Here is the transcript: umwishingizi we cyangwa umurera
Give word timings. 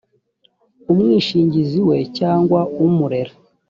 umwishingizi 0.91 1.79
we 1.87 1.97
cyangwa 2.17 2.59
umurera 2.85 3.33